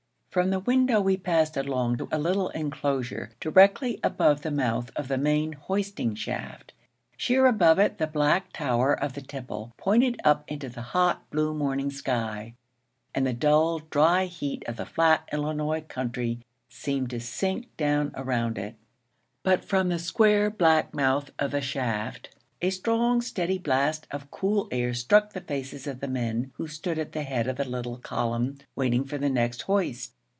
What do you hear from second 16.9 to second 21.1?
to sink down around it. But from the square, black